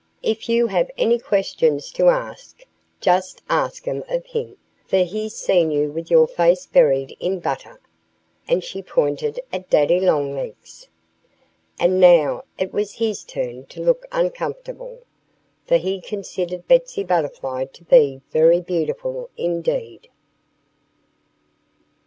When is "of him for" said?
4.09-5.03